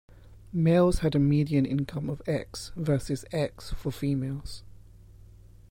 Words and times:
Males 0.51 1.01
had 1.01 1.13
a 1.13 1.19
median 1.19 1.63
income 1.63 2.09
of 2.09 2.23
X 2.27 2.71
versus 2.75 3.23
X 3.31 3.69
for 3.73 3.91
females. 3.91 4.63